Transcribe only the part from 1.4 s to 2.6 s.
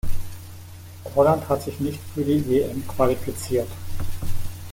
hat sich nicht für die